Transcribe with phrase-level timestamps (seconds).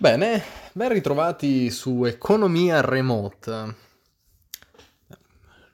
[0.00, 0.44] Bene,
[0.74, 3.74] ben ritrovati su Economia Remota,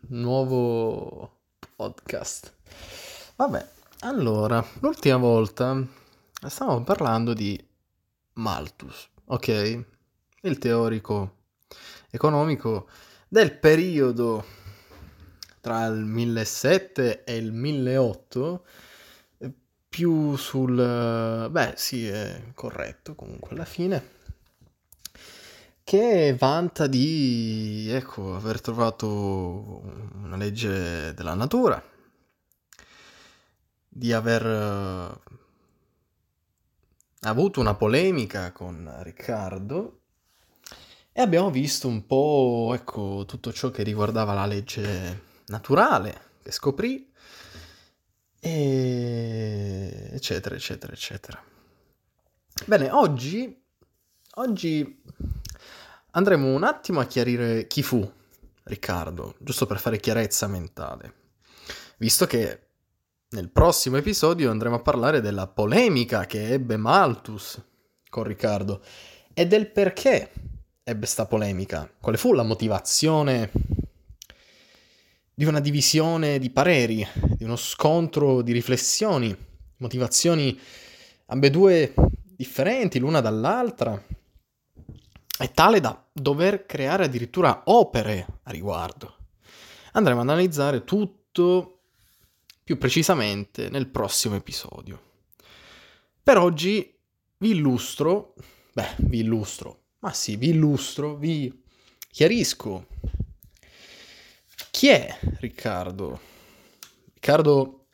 [0.09, 1.41] nuovo
[1.77, 2.55] podcast.
[3.37, 3.69] Vabbè,
[3.99, 5.87] allora, l'ultima volta
[6.41, 7.63] stavamo parlando di
[8.37, 9.85] Malthus, ok?
[10.41, 11.35] Il teorico
[12.09, 12.89] economico
[13.29, 14.43] del periodo
[15.61, 18.65] tra il 1007 e il 1008
[19.95, 21.49] più sul...
[21.49, 24.11] beh sì, è corretto comunque alla fine,
[25.85, 29.83] che vanta di, ecco, aver trovato
[30.21, 31.81] una legge della natura,
[33.89, 35.21] di aver
[37.21, 40.01] avuto una polemica con Riccardo
[41.13, 47.13] e abbiamo visto un po', ecco, tutto ciò che riguardava la legge naturale che scoprì
[48.45, 51.43] e eccetera, eccetera, eccetera.
[52.67, 53.65] Bene, oggi,
[54.35, 55.03] oggi
[56.11, 58.07] andremo un attimo a chiarire chi fu
[58.65, 61.15] Riccardo, giusto per fare chiarezza mentale,
[61.97, 62.67] visto che
[63.31, 67.59] nel prossimo episodio andremo a parlare della polemica che ebbe Malthus
[68.11, 68.83] con Riccardo
[69.33, 70.31] e del perché
[70.83, 73.51] ebbe sta polemica, quale fu la motivazione
[75.35, 79.37] di una divisione di pareri, di uno scontro di riflessioni,
[79.79, 80.59] motivazioni
[81.27, 81.95] ambedue
[82.37, 84.01] differenti l'una dall'altra,
[85.37, 89.17] è tale da dover creare addirittura opere a riguardo.
[89.93, 91.81] Andremo ad analizzare tutto
[92.63, 95.01] più precisamente nel prossimo episodio.
[96.23, 96.97] Per oggi
[97.39, 98.35] vi illustro,
[98.73, 101.63] beh, vi illustro, ma sì, vi illustro, vi
[102.09, 102.87] chiarisco
[104.75, 106.21] chi è Riccardo?
[107.13, 107.87] Riccardo,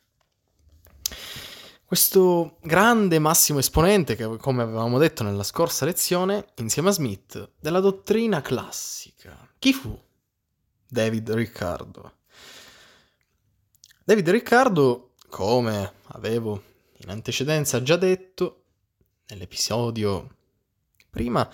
[1.85, 7.81] questo grande massimo esponente che, come avevamo detto nella scorsa lezione, insieme a Smith, della
[7.81, 9.47] dottrina classica.
[9.59, 9.95] Chi fu
[10.87, 12.13] David Riccardo?
[14.03, 16.63] David Riccardo, come avevo
[16.97, 18.63] in antecedenza già detto
[19.27, 20.35] nell'episodio
[21.11, 21.47] prima,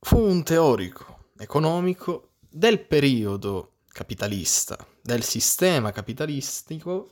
[0.00, 7.10] fu un teorico economico del periodo capitalista, del sistema capitalistico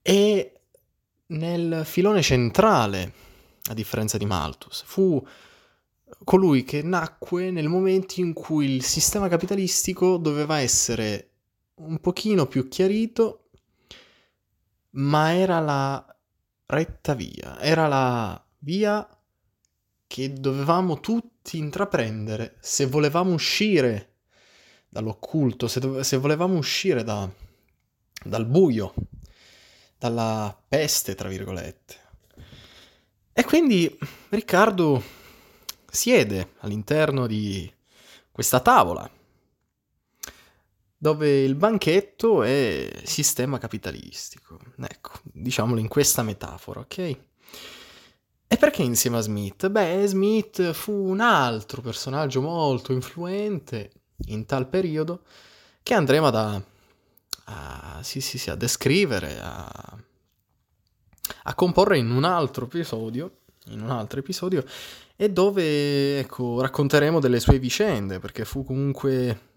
[0.00, 0.60] e
[1.26, 3.12] nel filone centrale,
[3.64, 4.82] a differenza di Malthus.
[4.86, 5.22] Fu
[6.24, 11.32] colui che nacque nel momento in cui il sistema capitalistico doveva essere
[11.74, 13.50] un pochino più chiarito,
[14.92, 16.16] ma era la
[16.64, 19.06] retta via, era la via
[20.06, 24.13] che dovevamo tutti intraprendere se volevamo uscire
[24.94, 27.28] dall'occulto, se, dove, se volevamo uscire da,
[28.24, 28.94] dal buio,
[29.98, 31.96] dalla peste, tra virgolette.
[33.32, 35.02] E quindi Riccardo
[35.90, 37.68] siede all'interno di
[38.30, 39.10] questa tavola,
[40.96, 44.60] dove il banchetto è sistema capitalistico.
[44.78, 46.98] Ecco, diciamolo in questa metafora, ok?
[48.46, 49.68] E perché insieme a Smith?
[49.68, 53.90] Beh, Smith fu un altro personaggio molto influente
[54.26, 55.22] in tal periodo
[55.82, 56.62] che andremo ad, a,
[57.44, 59.98] a, sì, sì, sì, a descrivere, a,
[61.44, 64.64] a comporre in un altro episodio, in un altro episodio,
[65.16, 69.52] e dove ecco, racconteremo delle sue vicende, perché fu comunque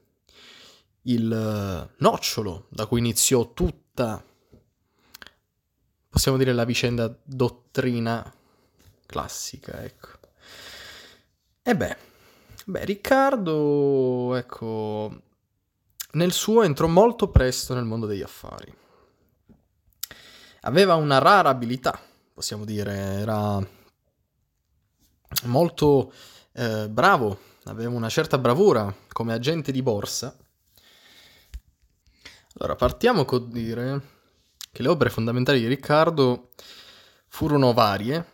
[1.03, 4.23] il nocciolo da cui iniziò tutta,
[6.09, 8.33] possiamo dire, la vicenda dottrina
[9.05, 10.09] classica, ecco.
[11.63, 11.97] E beh,
[12.69, 15.21] Beh, Riccardo, ecco,
[16.11, 18.75] nel suo entrò molto presto nel mondo degli affari.
[20.63, 21.97] Aveva una rara abilità,
[22.33, 23.65] possiamo dire, era
[25.45, 26.11] molto
[26.51, 30.35] eh, bravo, aveva una certa bravura come agente di borsa.
[32.55, 34.01] Allora, partiamo col dire
[34.73, 36.49] che le opere fondamentali di Riccardo
[37.29, 38.25] furono varie,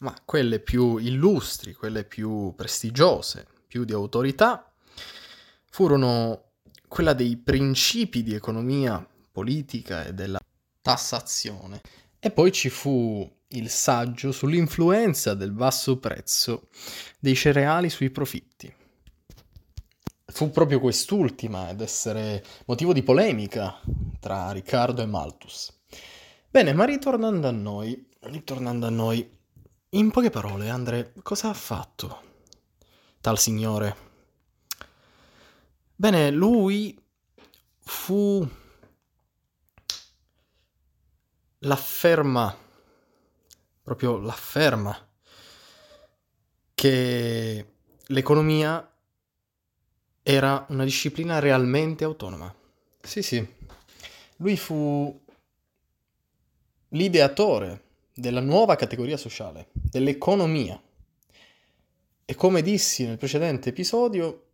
[0.00, 4.68] ma quelle più illustri, quelle più prestigiose, più di autorità
[5.70, 6.54] furono
[6.88, 10.40] quella dei principi di economia politica e della
[10.82, 11.80] tassazione.
[12.18, 16.66] E poi ci fu il saggio sull'influenza del basso prezzo
[17.20, 18.74] dei cereali sui profitti.
[20.26, 23.80] Fu proprio quest'ultima ad essere motivo di polemica
[24.18, 25.72] tra Riccardo e Malthus.
[26.50, 29.38] Bene, ma ritornando a noi, ritornando a noi,
[29.90, 32.29] in poche parole, Andre, cosa ha fatto
[33.20, 34.08] tal signore?
[35.94, 36.98] Bene, lui
[37.78, 38.48] fu
[41.58, 42.56] l'afferma,
[43.82, 45.08] proprio l'afferma,
[46.74, 47.72] che
[48.06, 48.90] l'economia
[50.22, 52.54] era una disciplina realmente autonoma.
[53.02, 53.46] Sì, sì.
[54.36, 55.22] Lui fu
[56.88, 57.84] l'ideatore
[58.14, 60.80] della nuova categoria sociale, dell'economia.
[62.30, 64.50] E come dissi nel precedente episodio,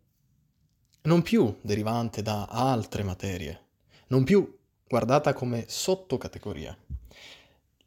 [1.03, 3.65] non più derivante da altre materie,
[4.07, 4.59] non più
[4.89, 6.75] guardata come sottocategoria.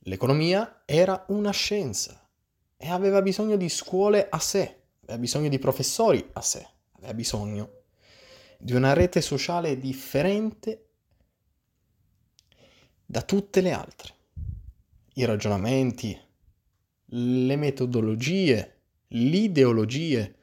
[0.01, 2.29] L'economia era una scienza
[2.77, 7.71] e aveva bisogno di scuole a sé, aveva bisogno di professori a sé, aveva bisogno
[8.59, 10.89] di una rete sociale differente
[13.07, 14.13] da tutte le altre.
[15.15, 16.15] I ragionamenti,
[17.05, 18.78] le metodologie,
[19.09, 20.35] le ideologie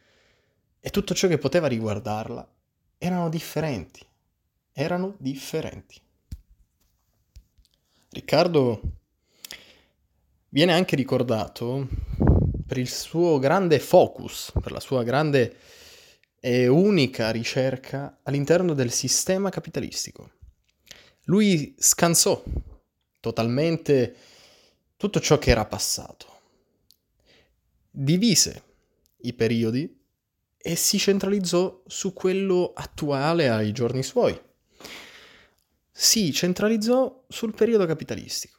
[0.81, 2.49] e tutto ciò che poteva riguardarla
[2.99, 4.05] erano differenti.
[4.73, 6.01] Erano differenti.
[8.11, 8.81] Riccardo
[10.49, 11.89] viene anche ricordato
[12.67, 15.57] per il suo grande focus, per la sua grande
[16.41, 20.33] e unica ricerca all'interno del sistema capitalistico.
[21.25, 22.43] Lui scansò
[23.21, 24.17] totalmente
[24.97, 26.36] tutto ciò che era passato,
[27.99, 28.63] divise
[29.23, 29.99] i periodi
[30.59, 34.39] e si centralizzò su quello attuale ai giorni suoi.
[35.91, 38.59] Si centralizzò sul periodo capitalistico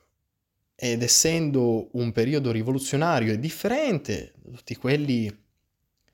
[0.76, 5.32] ed essendo un periodo rivoluzionario e differente da tutti quelli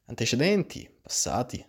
[0.05, 1.65] antecedenti, passati,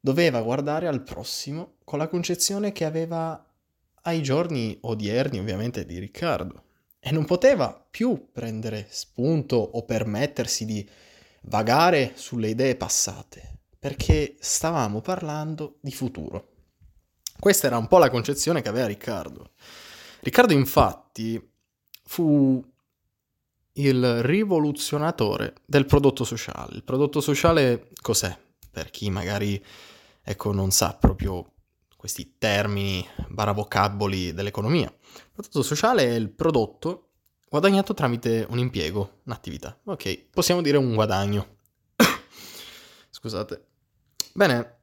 [0.00, 3.44] doveva guardare al prossimo con la concezione che aveva
[4.02, 6.62] ai giorni odierni ovviamente di Riccardo
[7.00, 10.88] e non poteva più prendere spunto o permettersi di
[11.42, 16.48] vagare sulle idee passate perché stavamo parlando di futuro.
[17.38, 19.52] Questa era un po' la concezione che aveva Riccardo.
[20.20, 21.40] Riccardo infatti
[22.04, 22.62] fu
[23.74, 26.74] il rivoluzionatore del prodotto sociale.
[26.74, 28.36] Il prodotto sociale cos'è?
[28.70, 29.64] Per chi magari
[30.22, 31.52] ecco, non sa proprio
[31.98, 34.86] questi termini baravocaboli dell'economia.
[34.86, 37.08] Il prodotto sociale è il prodotto
[37.48, 39.76] guadagnato tramite un impiego, un'attività.
[39.82, 41.56] Ok, possiamo dire un guadagno.
[43.10, 43.66] Scusate.
[44.32, 44.76] Bene,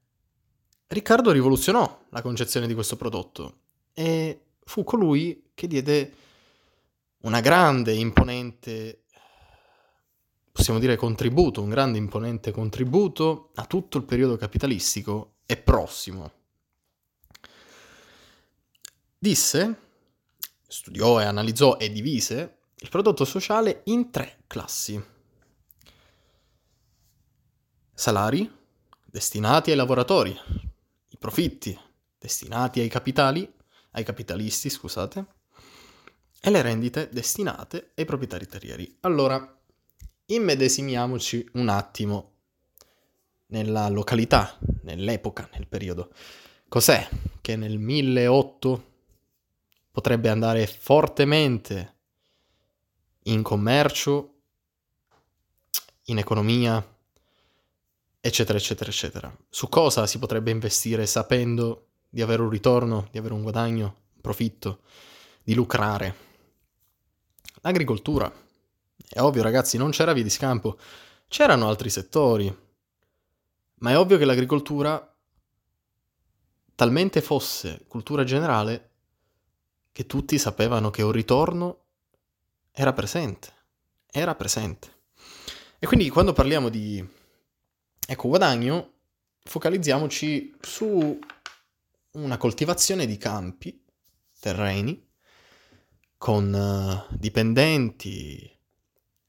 [0.87, 3.59] Riccardo rivoluzionò la concezione di questo prodotto
[3.93, 6.13] e fu colui che diede
[7.21, 9.05] una grande, imponente,
[10.51, 16.34] possiamo dire contributo, un grande, imponente contributo a tutto il periodo capitalistico e prossimo.
[19.25, 19.75] Disse,
[20.67, 25.03] studiò e analizzò e divise il prodotto sociale in tre classi.
[27.91, 28.47] Salari
[29.03, 30.29] destinati ai lavoratori,
[31.09, 31.75] i profitti
[32.19, 33.51] destinati ai capitali,
[33.93, 35.25] ai capitalisti, scusate,
[36.39, 38.97] e le rendite destinate ai proprietari terrieri.
[38.99, 39.59] Allora,
[40.27, 42.33] immedesimiamoci un attimo
[43.47, 46.13] nella località, nell'epoca, nel periodo.
[46.67, 47.09] Cos'è
[47.41, 48.93] che nel 1008
[49.95, 51.95] potrebbe andare fortemente
[53.23, 54.33] in commercio,
[56.07, 56.85] in economia,
[58.19, 59.37] eccetera, eccetera, eccetera.
[59.49, 64.19] Su cosa si potrebbe investire sapendo di avere un ritorno, di avere un guadagno, un
[64.19, 64.81] profitto,
[65.41, 66.15] di lucrare?
[67.61, 68.29] L'agricoltura.
[69.07, 70.77] È ovvio, ragazzi, non c'era via di scampo.
[71.29, 72.53] C'erano altri settori.
[73.75, 75.15] Ma è ovvio che l'agricoltura
[76.75, 78.89] talmente fosse cultura generale
[79.95, 81.85] che tutti sapevano che un ritorno
[82.73, 83.53] era presente,
[84.11, 85.03] era presente.
[85.79, 87.01] E quindi quando parliamo di
[88.05, 88.91] ecco, guadagno,
[89.41, 91.17] focalizziamoci su
[92.11, 93.81] una coltivazione di campi,
[94.37, 95.01] terreni,
[96.17, 98.53] con uh, dipendenti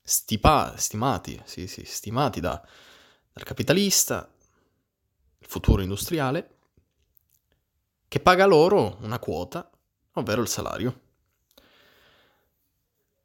[0.03, 2.61] stipa- stimati, sì, sì, stimati da,
[3.33, 4.29] dal capitalista,
[5.39, 6.57] il futuro industriale,
[8.09, 9.71] che paga loro una quota,
[10.17, 11.01] ovvero il salario.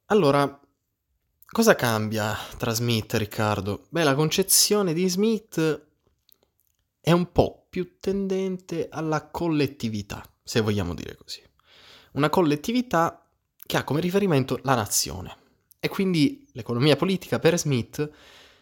[0.05, 0.59] Allora,
[1.45, 3.87] cosa cambia tra Smith e Riccardo?
[3.89, 5.87] Beh, la concezione di Smith
[6.99, 11.41] è un po' più tendente alla collettività, se vogliamo dire così.
[12.13, 13.25] Una collettività
[13.65, 15.37] che ha come riferimento la nazione.
[15.79, 18.07] E quindi l'economia politica per Smith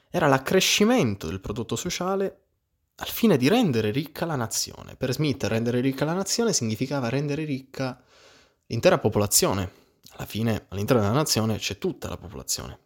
[0.10, 2.44] era l'accrescimento del prodotto sociale
[2.96, 4.96] al fine di rendere ricca la nazione.
[4.96, 8.02] Per Smith rendere ricca la nazione significava rendere ricca
[8.70, 9.72] l'intera popolazione,
[10.14, 12.80] alla fine all'interno della nazione c'è tutta la popolazione.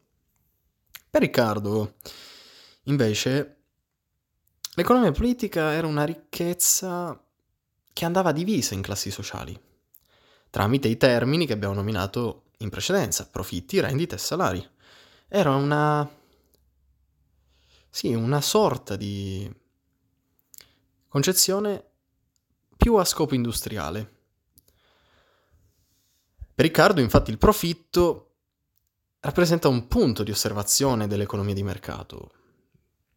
[1.09, 1.95] Per Riccardo,
[2.83, 3.57] invece,
[4.75, 7.17] l'economia politica era una ricchezza
[7.93, 9.57] che andava divisa in classi sociali,
[10.49, 14.69] tramite i termini che abbiamo nominato in precedenza, profitti, rendite e salari.
[15.27, 16.09] Era una
[17.95, 19.47] sì, una sorta di
[21.07, 21.91] concezione
[22.75, 24.12] più a scopo industriale.
[26.63, 28.35] Riccardo, infatti, il profitto
[29.19, 32.31] rappresenta un punto di osservazione dell'economia di mercato.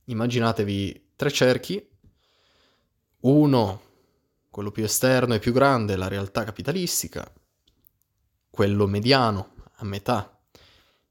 [0.06, 1.88] Immaginatevi tre cerchi,
[3.20, 3.82] uno,
[4.50, 7.32] quello più esterno e più grande, la realtà capitalistica,
[8.50, 10.40] quello mediano, a metà,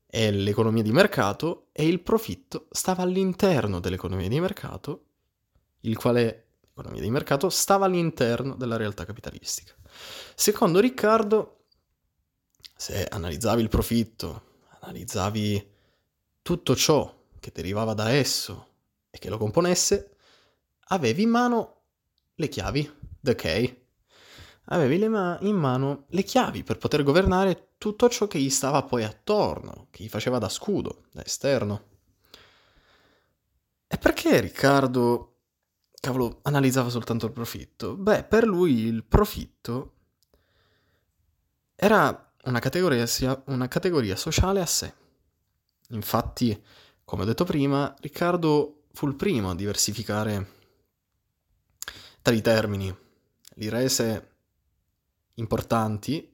[0.06, 5.06] è l'economia di mercato e il profitto stava all'interno dell'economia di mercato,
[5.82, 9.74] il quale l'economia di mercato stava all'interno della realtà capitalistica.
[10.36, 11.52] Secondo Riccardo,
[12.76, 15.74] se analizzavi il profitto, analizzavi
[16.42, 18.68] tutto ciò che derivava da esso
[19.10, 20.18] e che lo componesse,
[20.88, 21.82] avevi in mano
[22.36, 22.92] le chiavi,
[23.22, 23.84] the key,
[24.66, 29.88] avevi in mano le chiavi per poter governare tutto ciò che gli stava poi attorno,
[29.90, 31.94] che gli faceva da scudo, da esterno.
[33.88, 35.36] E perché Riccardo,
[36.00, 37.96] cavolo, analizzava soltanto il profitto?
[37.96, 39.94] Beh, per lui il profitto
[41.76, 43.06] era una categoria,
[43.46, 44.94] una categoria sociale a sé.
[45.90, 46.64] Infatti,
[47.04, 50.54] come ho detto prima, Riccardo fu il primo a diversificare
[52.22, 52.96] tali termini,
[53.56, 54.34] li rese
[55.36, 56.34] importanti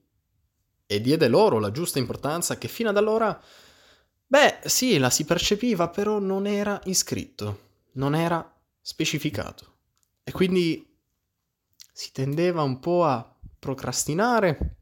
[0.86, 3.42] e diede loro la giusta importanza che fino ad allora,
[4.28, 9.70] beh sì, la si percepiva, però non era iscritto, non era specificato.
[10.24, 10.88] E quindi
[11.92, 14.81] si tendeva un po' a procrastinare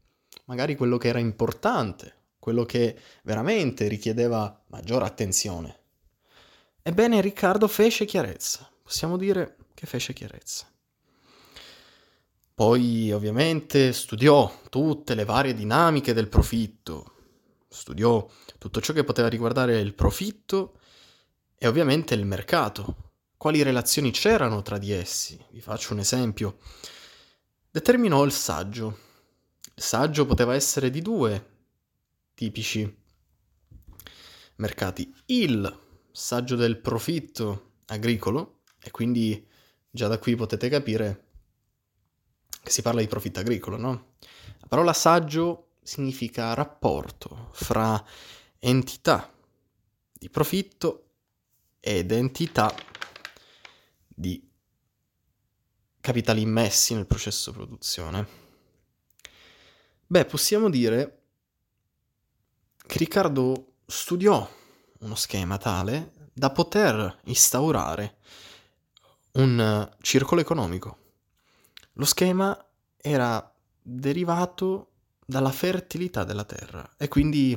[0.50, 5.78] magari quello che era importante, quello che veramente richiedeva maggiore attenzione.
[6.82, 10.66] Ebbene Riccardo fece chiarezza, possiamo dire che fece chiarezza.
[12.52, 17.14] Poi ovviamente studiò tutte le varie dinamiche del profitto,
[17.68, 18.28] studiò
[18.58, 20.80] tutto ciò che poteva riguardare il profitto
[21.56, 25.40] e ovviamente il mercato, quali relazioni c'erano tra di essi.
[25.52, 26.58] Vi faccio un esempio.
[27.70, 29.08] Determinò il saggio.
[29.80, 31.48] Saggio poteva essere di due
[32.34, 33.02] tipici
[34.56, 35.10] mercati.
[35.24, 35.80] Il
[36.12, 39.48] saggio del profitto agricolo, e quindi
[39.88, 41.28] già da qui potete capire
[42.62, 44.16] che si parla di profitto agricolo, no?
[44.58, 48.04] La parola saggio significa rapporto fra
[48.58, 49.32] entità
[50.12, 51.14] di profitto
[51.80, 52.70] ed entità
[54.06, 54.46] di
[56.00, 58.39] capitali immessi nel processo produzione.
[60.10, 61.20] Beh, possiamo dire
[62.84, 64.48] che Riccardo studiò
[64.98, 68.16] uno schema tale da poter instaurare
[69.34, 70.98] un circolo economico
[71.92, 72.58] lo schema
[72.96, 74.88] era derivato
[75.24, 77.56] dalla fertilità della terra e quindi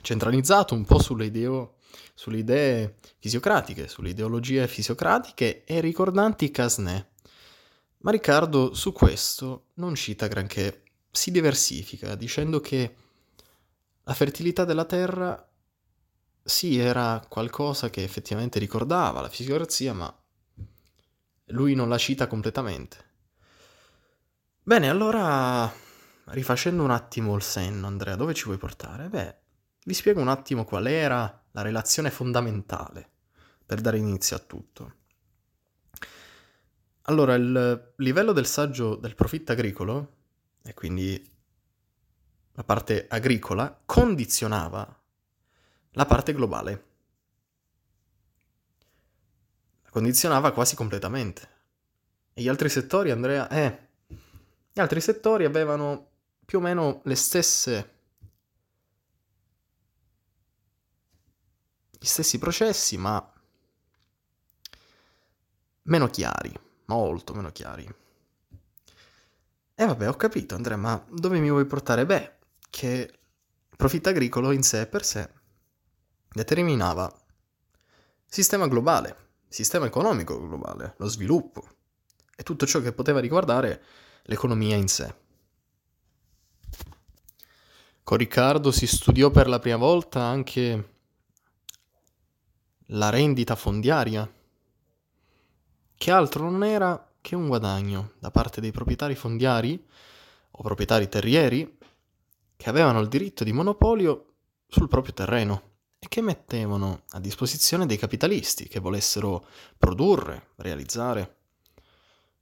[0.00, 1.72] centralizzato un po' sulle idee,
[2.14, 7.06] sulle idee fisiocratiche, sulle ideologie fisiocratiche e ricordanti Casnè.
[7.98, 12.96] Ma Riccardo su questo non cita granché, si diversifica dicendo che
[14.04, 15.46] la fertilità della terra
[16.42, 20.12] sì era qualcosa che effettivamente ricordava la fisiocrazia, ma
[21.46, 23.10] lui non la cita completamente.
[24.62, 25.70] Bene, allora
[26.26, 29.08] rifacendo un attimo il senno, Andrea, dove ci vuoi portare?
[29.08, 29.36] Beh,
[29.84, 33.10] vi spiego un attimo qual era la relazione fondamentale
[33.66, 34.94] per dare inizio a tutto.
[37.02, 40.20] Allora, il livello del saggio del profitto agricolo,
[40.62, 41.30] e quindi
[42.52, 45.00] la parte agricola, condizionava
[45.92, 46.84] la parte globale.
[49.82, 51.48] La condizionava quasi completamente.
[52.34, 53.88] E gli altri settori, Andrea, eh,
[54.72, 56.10] gli altri settori avevano
[56.44, 57.90] più o meno le stesse
[62.02, 63.32] gli stessi processi, ma
[65.82, 66.52] meno chiari,
[66.86, 68.01] molto meno chiari.
[69.74, 72.04] E vabbè, ho capito, Andrea, ma dove mi vuoi portare?
[72.04, 72.38] Beh,
[72.70, 73.18] che
[73.76, 75.28] profitto agricolo in sé per sé
[76.28, 77.12] determinava
[78.26, 81.66] sistema globale, sistema economico globale, lo sviluppo
[82.34, 83.82] e tutto ciò che poteva riguardare
[84.22, 85.14] l'economia in sé.
[88.02, 90.90] Con Riccardo si studiò per la prima volta anche
[92.86, 94.30] la rendita fondiaria,
[95.94, 99.82] che altro non era che un guadagno da parte dei proprietari fondiari
[100.50, 101.78] o proprietari terrieri
[102.56, 104.34] che avevano il diritto di monopolio
[104.66, 109.46] sul proprio terreno e che mettevano a disposizione dei capitalisti che volessero
[109.78, 111.36] produrre, realizzare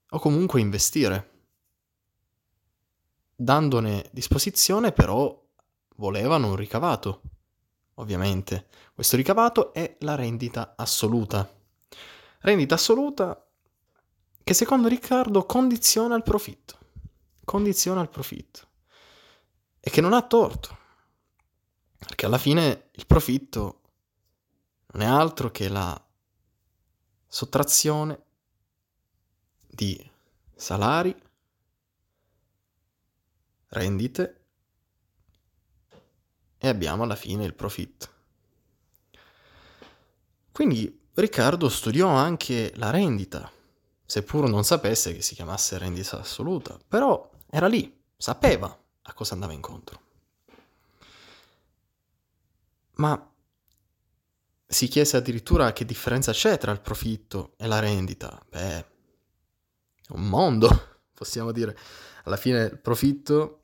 [0.09, 1.31] o comunque investire
[3.41, 5.39] dandone disposizione però
[5.97, 7.23] volevano un ricavato,
[7.95, 11.51] ovviamente, questo ricavato è la rendita assoluta.
[12.41, 13.50] Rendita assoluta
[14.51, 16.77] che secondo Riccardo condiziona il profitto.
[17.45, 18.67] Condiziona il profitto.
[19.79, 20.77] E che non ha torto.
[21.97, 23.81] Perché alla fine il profitto
[24.87, 26.05] non è altro che la
[27.29, 28.23] sottrazione
[29.69, 30.11] di
[30.57, 31.15] salari,
[33.69, 34.47] rendite
[36.59, 38.09] e abbiamo alla fine il profitto.
[40.51, 43.59] Quindi Riccardo studiò anche la rendita,
[44.11, 48.67] seppur non sapesse che si chiamasse rendita assoluta, però era lì, sapeva
[49.03, 50.01] a cosa andava incontro.
[52.95, 53.33] Ma
[54.67, 58.45] si chiese addirittura che differenza c'è tra il profitto e la rendita.
[58.49, 58.85] Beh,
[60.09, 61.79] un mondo, possiamo dire.
[62.25, 63.63] Alla fine il profitto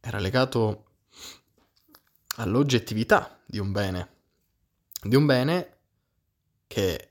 [0.00, 0.84] era legato
[2.36, 4.16] all'oggettività di un bene,
[5.02, 5.76] di un bene
[6.66, 7.08] che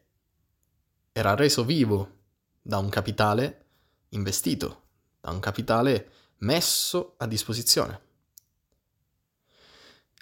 [1.18, 2.12] era reso vivo
[2.62, 3.66] da un capitale
[4.10, 4.84] investito,
[5.20, 8.02] da un capitale messo a disposizione.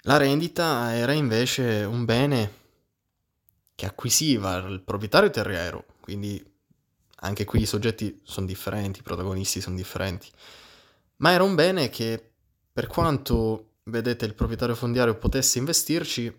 [0.04, 2.52] La rendita era invece un bene
[3.74, 6.42] che acquisiva il proprietario terriero, quindi
[7.16, 10.30] anche qui i soggetti sono differenti, i protagonisti sono differenti,
[11.16, 12.32] ma era un bene che
[12.72, 16.34] per quanto, vedete, il proprietario fondiario potesse investirci,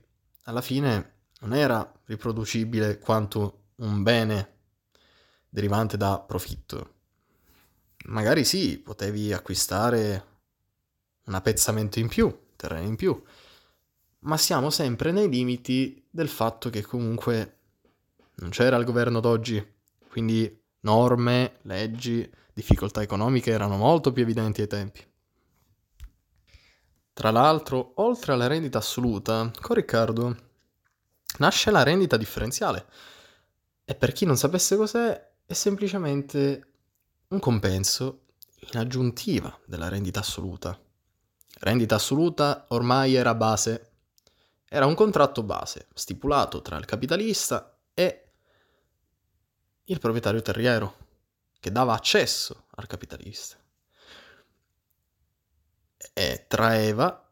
[0.45, 4.55] alla fine non era riproducibile quanto un bene
[5.49, 6.95] derivante da profitto.
[8.05, 10.25] Magari sì, potevi acquistare
[11.25, 13.21] un appezzamento in più, terreno in più,
[14.19, 17.57] ma siamo sempre nei limiti del fatto che comunque
[18.35, 19.65] non c'era il governo d'oggi,
[20.09, 25.05] quindi norme, leggi, difficoltà economiche erano molto più evidenti ai tempi.
[27.13, 30.37] Tra l'altro, oltre alla rendita assoluta, con Riccardo
[31.39, 32.85] nasce la rendita differenziale.
[33.89, 36.73] E per chi non sapesse cos'è, è semplicemente
[37.29, 38.25] un compenso
[38.59, 40.77] in aggiuntiva della rendita assoluta.
[41.59, 43.91] Rendita assoluta ormai era base,
[44.67, 48.31] era un contratto base stipulato tra il capitalista e
[49.85, 50.97] il proprietario terriero,
[51.57, 53.55] che dava accesso al capitalista
[56.11, 57.25] e traeva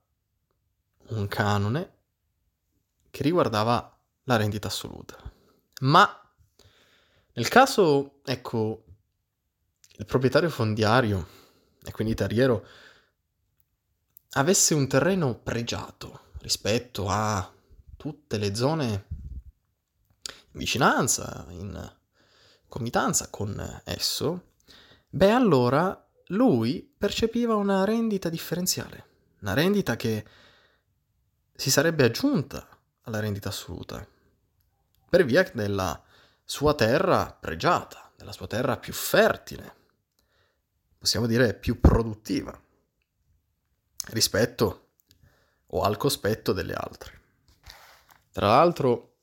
[1.07, 1.93] un canone
[3.11, 5.21] che riguardava la rendita assoluta.
[5.81, 6.24] Ma
[7.37, 8.83] nel caso, ecco,
[9.97, 11.27] il proprietario fondiario
[11.83, 12.65] e quindi terriero
[14.31, 17.53] avesse un terreno pregiato rispetto a
[17.97, 19.05] tutte le zone
[20.27, 21.93] in vicinanza, in
[22.69, 24.53] comitanza con esso,
[25.09, 29.07] beh allora lui percepiva una rendita differenziale,
[29.41, 30.25] una rendita che
[31.53, 32.65] si sarebbe aggiunta
[33.01, 34.07] alla rendita assoluta
[35.09, 36.01] per via della
[36.45, 39.75] sua terra pregiata, della sua terra più fertile,
[40.97, 42.57] possiamo dire più produttiva,
[44.11, 44.89] rispetto
[45.67, 47.21] o al cospetto delle altre.
[48.31, 49.15] Tra l'altro,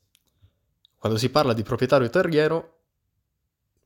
[0.97, 2.81] quando si parla di proprietario terriero,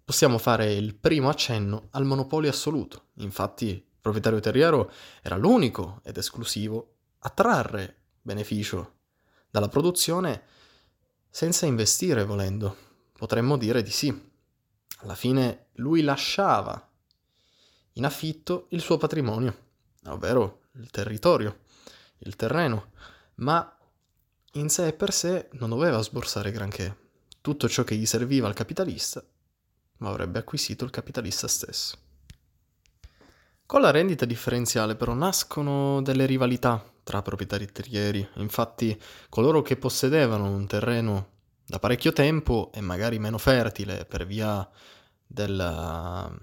[0.04, 3.10] possiamo fare il primo accenno al monopolio assoluto.
[3.15, 8.95] Infatti, il proprietario terriero era l'unico ed esclusivo a trarre beneficio
[9.50, 10.43] dalla produzione
[11.30, 12.87] senza investire volendo.
[13.18, 14.32] Potremmo dire di sì.
[15.00, 16.88] Alla fine lui lasciava
[17.94, 19.58] in affitto il suo patrimonio,
[20.06, 21.62] ovvero il territorio,
[22.20, 22.92] il terreno,
[23.36, 23.76] ma
[24.54, 26.96] in sé e per sé non doveva sborsare granché.
[27.42, 29.24] Tutto ciò che gli serviva al capitalista
[29.98, 31.98] lo avrebbe acquisito il capitalista stesso.
[33.66, 39.00] Con la rendita differenziale però nascono delle rivalità tra proprietari terrieri, infatti
[39.30, 41.37] coloro che possedevano un terreno
[41.68, 44.68] da parecchio tempo e magari meno fertile per via
[45.26, 46.34] della,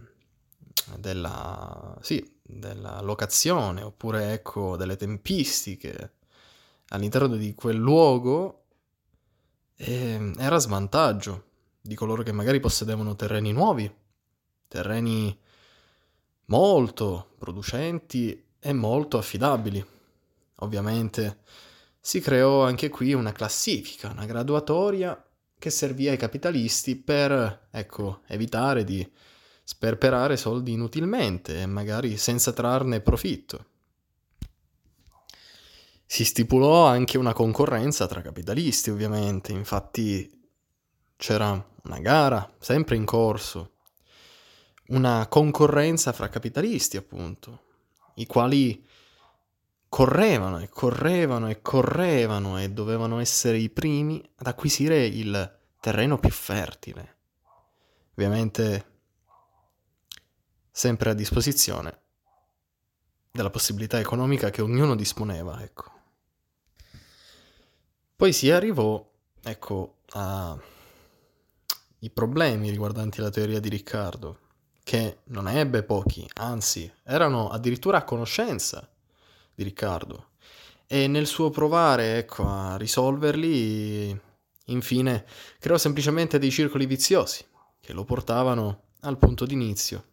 [0.98, 6.16] della, sì, della locazione oppure ecco delle tempistiche
[6.88, 8.64] all'interno di quel luogo
[9.76, 13.92] eh, era svantaggio di coloro che magari possedevano terreni nuovi,
[14.68, 15.38] terreni
[16.46, 19.84] molto producenti e molto affidabili.
[20.56, 21.38] Ovviamente
[22.06, 25.26] si creò anche qui una classifica, una graduatoria
[25.58, 29.10] che servì ai capitalisti per, ecco, evitare di
[29.64, 33.68] sperperare soldi inutilmente e magari senza trarne profitto.
[36.04, 40.30] Si stipulò anche una concorrenza tra capitalisti, ovviamente, infatti
[41.16, 41.52] c'era
[41.84, 43.76] una gara sempre in corso,
[44.88, 47.62] una concorrenza fra capitalisti, appunto,
[48.16, 48.92] i quali
[49.94, 56.30] correvano e correvano e correvano e dovevano essere i primi ad acquisire il terreno più
[56.30, 57.18] fertile.
[58.10, 58.86] Ovviamente
[60.68, 62.00] sempre a disposizione
[63.30, 65.92] della possibilità economica che ognuno disponeva, ecco.
[68.16, 69.08] Poi si arrivò,
[69.44, 70.58] ecco, ai
[72.12, 74.40] problemi riguardanti la teoria di Riccardo,
[74.82, 78.88] che non ebbe pochi, anzi, erano addirittura a conoscenza
[79.54, 80.30] di Riccardo.
[80.86, 84.20] E nel suo provare, ecco, a risolverli,
[84.66, 85.24] infine,
[85.58, 87.44] creò semplicemente dei circoli viziosi
[87.80, 90.04] che lo portavano al punto d'inizio.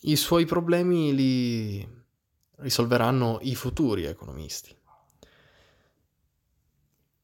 [0.00, 2.02] I suoi problemi li
[2.56, 4.76] risolveranno i futuri economisti.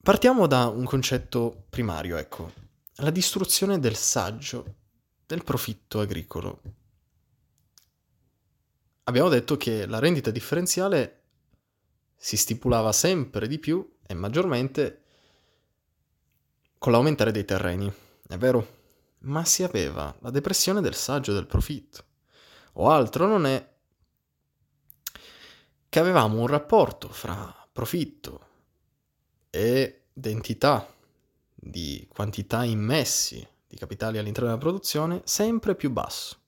[0.02, 2.52] Partiamo da un concetto primario, ecco,
[2.96, 4.76] la distruzione del saggio
[5.26, 6.62] del profitto agricolo.
[9.10, 11.22] Abbiamo detto che la rendita differenziale
[12.14, 15.02] si stipulava sempre di più e maggiormente
[16.78, 17.92] con l'aumentare dei terreni,
[18.28, 18.78] è vero?
[19.22, 22.04] Ma si aveva la depressione del saggio del profitto.
[22.74, 23.74] O altro non è
[25.88, 28.46] che avevamo un rapporto fra profitto
[29.50, 30.88] e dentità
[31.52, 36.38] di quantità immessi di capitali all'interno della produzione sempre più basso.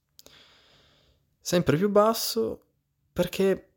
[1.45, 2.63] Sempre più basso
[3.13, 3.73] perché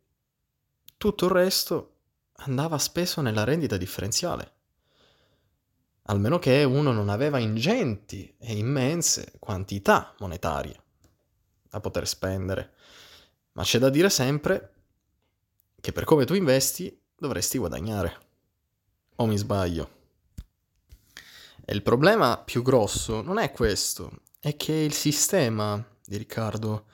[0.97, 1.95] tutto il resto
[2.33, 4.53] andava speso nella rendita differenziale.
[6.03, 10.79] Almeno che uno non aveva ingenti e immense quantità monetarie
[11.67, 12.73] da poter spendere.
[13.53, 14.73] Ma c'è da dire sempre
[15.81, 18.19] che per come tu investi dovresti guadagnare.
[19.15, 19.89] O mi sbaglio?
[21.65, 26.85] E il problema più grosso non è questo, è che il sistema di Riccardo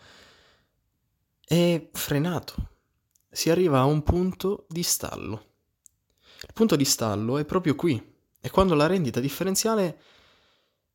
[1.52, 2.70] è frenato.
[3.30, 5.48] Si arriva a un punto di stallo.
[6.44, 8.02] Il punto di stallo è proprio qui,
[8.40, 10.02] è quando la rendita differenziale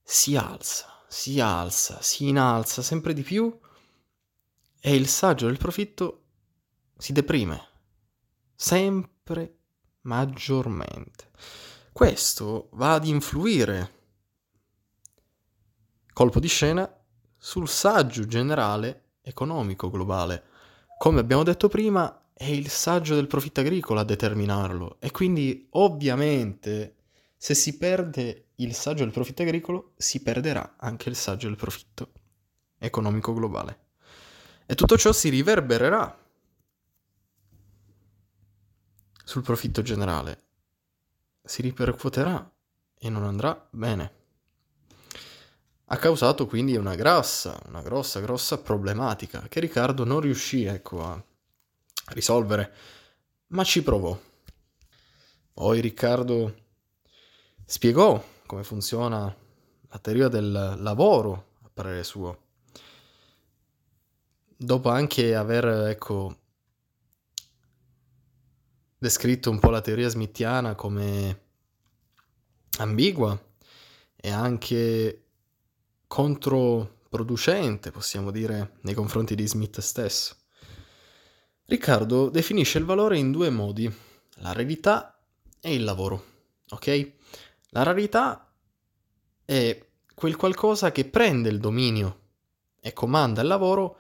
[0.03, 3.55] si alza, si alza, si inalza sempre di più
[4.81, 6.23] e il saggio del profitto
[6.97, 7.69] si deprime
[8.55, 9.59] sempre
[10.03, 11.33] maggiormente.
[11.93, 13.93] Questo va ad influire,
[16.15, 16.91] colpo di scena,
[17.37, 20.45] sul saggio generale economico globale.
[20.99, 26.95] Come abbiamo detto prima, è il saggio del profitto agricolo a determinarlo e quindi ovviamente
[27.37, 32.13] se si perde il saggio del profitto agricolo si perderà anche il saggio del profitto
[32.79, 33.79] economico globale.
[34.67, 36.25] E tutto ciò si riverbererà
[39.25, 40.45] sul profitto generale
[41.47, 42.53] si ripercuoterà
[42.99, 44.16] e non andrà bene.
[45.89, 51.25] Ha causato quindi una grossa, una grossa, grossa problematica che Riccardo non riuscì ecco, a
[52.07, 52.73] risolvere,
[53.49, 54.19] ma ci provò.
[55.53, 56.55] Poi Riccardo
[57.65, 59.33] spiegò come funziona
[59.89, 62.45] la teoria del lavoro, a parere suo.
[64.57, 66.37] Dopo anche aver, ecco,
[68.99, 71.45] descritto un po' la teoria smithiana come
[72.79, 73.41] ambigua
[74.17, 75.26] e anche
[76.07, 80.37] controproducente, possiamo dire, nei confronti di Smith stesso.
[81.65, 83.93] Riccardo definisce il valore in due modi,
[84.37, 85.19] la rarità
[85.61, 86.25] e il lavoro,
[86.71, 87.13] ok?
[87.71, 88.53] La rarità
[89.45, 92.21] è quel qualcosa che prende il dominio
[92.81, 93.99] e comanda il lavoro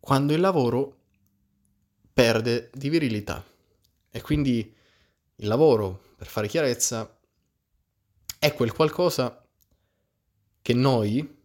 [0.00, 0.98] quando il lavoro
[2.12, 3.42] perde di virilità.
[4.10, 4.76] E quindi
[5.36, 7.18] il lavoro, per fare chiarezza,
[8.38, 9.43] è quel qualcosa
[10.64, 11.42] che noi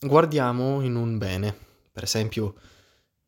[0.00, 1.54] guardiamo in un bene.
[1.92, 2.54] Per esempio,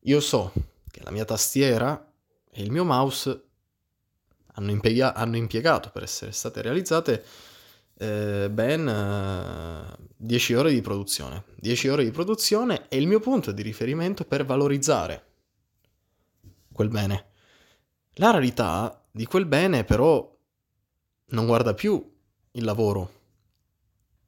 [0.05, 0.51] io so
[0.91, 2.11] che la mia tastiera
[2.51, 3.43] e il mio mouse
[4.55, 7.23] hanno, impiega- hanno impiegato per essere state realizzate
[7.99, 11.45] eh, ben eh, 10 ore di produzione.
[11.57, 15.27] 10 ore di produzione è il mio punto di riferimento per valorizzare
[16.73, 17.27] quel bene.
[18.15, 20.27] La rarità di quel bene però
[21.27, 22.12] non guarda più
[22.53, 23.21] il lavoro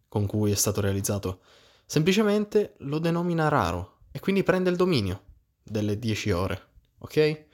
[0.08, 1.40] con cui è stato realizzato,
[1.84, 5.22] semplicemente lo denomina raro e quindi prende il dominio
[5.62, 6.62] delle 10 ore,
[6.98, 7.44] ok?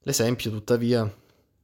[0.00, 1.08] L'esempio, tuttavia,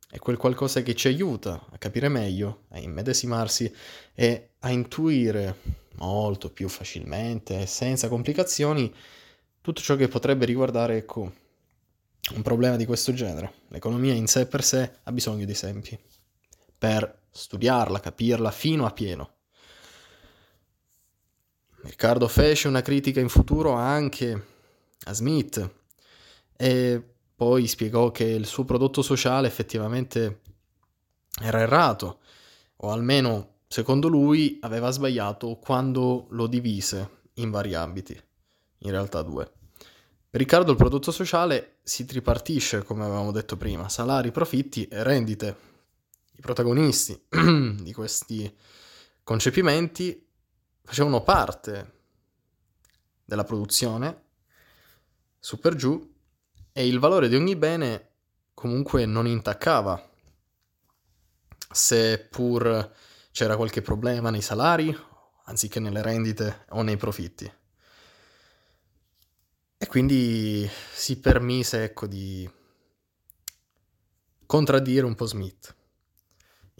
[0.08, 3.72] è quel qualcosa che ci aiuta a capire meglio, a immedesimarsi
[4.14, 5.56] e a intuire
[5.96, 8.94] molto più facilmente senza complicazioni
[9.60, 11.32] tutto ciò che potrebbe riguardare, ecco,
[12.34, 13.52] un problema di questo genere.
[13.68, 15.98] L'economia in sé per sé ha bisogno di esempi
[16.78, 19.34] per studiarla, capirla fino a pieno.
[21.82, 24.46] Riccardo fece una critica in futuro anche
[25.04, 25.70] a Smith
[26.56, 27.02] e
[27.34, 30.40] poi spiegò che il suo prodotto sociale effettivamente
[31.40, 32.20] era errato,
[32.76, 38.20] o almeno secondo lui aveva sbagliato quando lo divise in vari ambiti,
[38.78, 39.50] in realtà due.
[40.30, 45.69] Per Riccardo il prodotto sociale si tripartisce, come avevamo detto prima, salari, profitti e rendite.
[46.40, 47.26] I protagonisti
[47.82, 48.50] di questi
[49.22, 50.26] concepimenti
[50.82, 51.98] facevano parte
[53.26, 54.22] della produzione,
[55.38, 56.14] su per giù,
[56.72, 58.12] e il valore di ogni bene
[58.54, 60.10] comunque non intaccava,
[61.70, 62.90] seppur
[63.32, 64.96] c'era qualche problema nei salari,
[65.44, 67.52] anziché nelle rendite o nei profitti.
[69.76, 72.50] E quindi si permise, ecco, di
[74.46, 75.74] contraddire un po' Smith.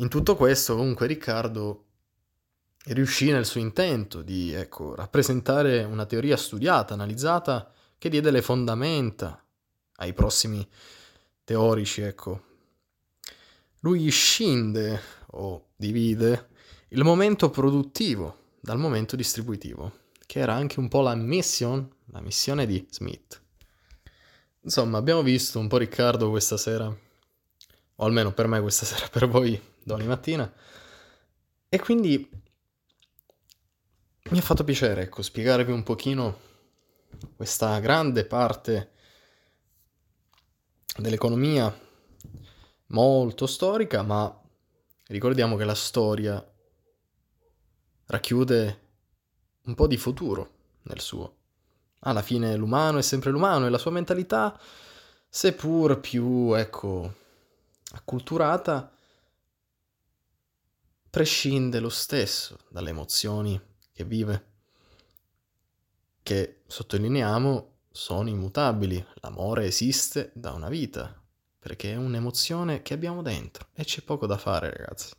[0.01, 1.85] In tutto questo, comunque, Riccardo
[2.87, 9.45] riuscì nel suo intento di, ecco, rappresentare una teoria studiata, analizzata, che diede le fondamenta
[9.97, 10.67] ai prossimi
[11.45, 12.45] teorici, ecco.
[13.81, 14.99] Lui scinde
[15.33, 16.49] o divide
[16.89, 19.93] il momento produttivo dal momento distributivo,
[20.25, 23.39] che era anche un po' la mission, la missione di Smith.
[24.63, 29.29] Insomma, abbiamo visto un po' Riccardo questa sera, o almeno per me questa sera, per
[29.29, 30.53] voi domani mattina,
[31.69, 32.29] e quindi
[34.31, 36.49] mi ha fatto piacere, ecco, spiegarvi un pochino
[37.37, 38.93] questa grande parte
[40.97, 41.77] dell'economia
[42.87, 44.41] molto storica, ma
[45.07, 46.45] ricordiamo che la storia
[48.07, 48.81] racchiude
[49.65, 51.37] un po' di futuro nel suo.
[52.01, 54.59] Alla fine l'umano è sempre l'umano e la sua mentalità,
[55.29, 57.15] seppur più, ecco,
[57.93, 58.93] acculturata,
[61.11, 63.61] prescinde lo stesso dalle emozioni
[63.93, 64.47] che vive,
[66.23, 69.05] che, sottolineiamo, sono immutabili.
[69.17, 71.21] L'amore esiste da una vita,
[71.59, 75.13] perché è un'emozione che abbiamo dentro e c'è poco da fare, ragazzi.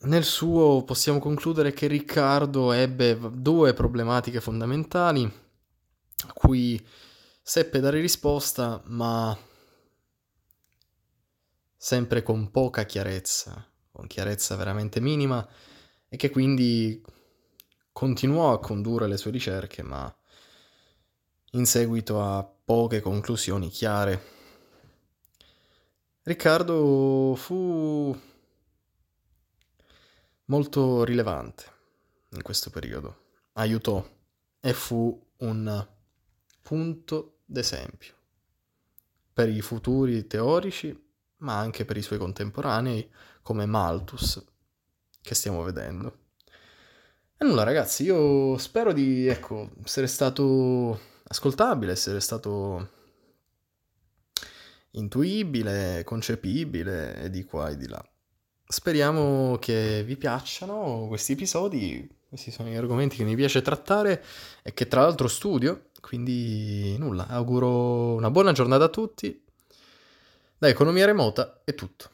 [0.00, 6.84] Nel suo possiamo concludere che Riccardo ebbe due problematiche fondamentali a cui
[7.42, 9.36] seppe dare risposta, ma
[11.76, 13.66] sempre con poca chiarezza,
[13.98, 15.44] con chiarezza veramente minima,
[16.08, 17.04] e che quindi
[17.90, 20.16] continuò a condurre le sue ricerche, ma
[21.52, 24.22] in seguito a poche conclusioni chiare.
[26.22, 28.16] Riccardo fu
[30.44, 31.64] molto rilevante
[32.28, 34.08] in questo periodo, aiutò
[34.60, 35.88] e fu un
[36.62, 38.14] punto d'esempio
[39.32, 41.07] per i futuri teorici,
[41.38, 43.10] ma anche per i suoi contemporanei
[43.42, 44.44] come Malthus,
[45.20, 46.26] che stiamo vedendo.
[47.36, 50.98] E nulla ragazzi, io spero di ecco, essere stato
[51.28, 52.90] ascoltabile, essere stato
[54.92, 58.02] intuibile, concepibile e di qua e di là.
[58.66, 64.22] Speriamo che vi piacciono questi episodi, questi sono gli argomenti che mi piace trattare
[64.62, 69.46] e che tra l'altro studio, quindi nulla, auguro una buona giornata a tutti.
[70.60, 72.10] Da Economia Remota è tutto.